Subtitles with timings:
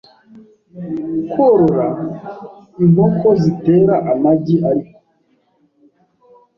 [1.33, 1.87] korora
[2.83, 4.97] inkoko zitera amagi ariko